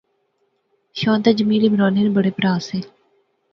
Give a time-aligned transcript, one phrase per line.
[0.99, 2.77] شان تے جمیل عمرانے نے بڑے پرہا سے